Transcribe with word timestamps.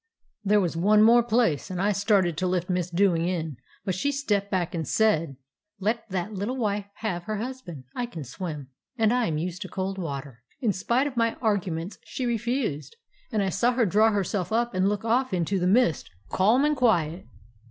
There 0.43 0.59
was 0.59 0.75
one 0.75 1.03
more 1.03 1.21
place, 1.21 1.69
and 1.69 1.79
I 1.79 1.91
started 1.91 2.35
to 2.37 2.47
lift 2.47 2.71
Miss 2.71 2.89
Dewing 2.89 3.27
in, 3.27 3.57
but 3.85 3.93
she 3.93 4.11
stepped 4.11 4.49
back 4.49 4.73
and 4.73 4.87
said:" 4.87 5.35
'Let 5.79 6.09
that 6.09 6.33
little 6.33 6.57
wife 6.57 6.87
have 6.95 7.25
her 7.25 7.37
husband. 7.37 7.83
I 7.93 8.07
can 8.07 8.23
swim, 8.23 8.69
and 8.97 9.13
I 9.13 9.27
am 9.27 9.37
used 9.37 9.61
to 9.61 9.67
cold 9.69 9.99
water.' 9.99 10.41
"In 10.59 10.73
spite 10.73 11.05
of 11.05 11.17
my 11.17 11.35
arguments, 11.35 11.99
she 12.03 12.25
refused, 12.25 12.95
and 13.31 13.43
I 13.43 13.49
saw 13.49 13.73
her 13.73 13.85
draw 13.85 14.09
herself 14.09 14.51
up 14.51 14.73
and 14.73 14.89
look 14.89 15.05
off 15.05 15.35
into 15.35 15.59
the 15.59 15.67
mist, 15.67 16.09
calm 16.29 16.65
and 16.65 16.75
quiet. 16.75 17.27